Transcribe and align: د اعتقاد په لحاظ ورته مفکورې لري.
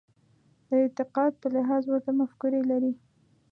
د 0.67 0.69
اعتقاد 0.83 1.31
په 1.41 1.47
لحاظ 1.55 1.83
ورته 1.87 2.11
مفکورې 2.19 2.61
لري. 2.71 2.93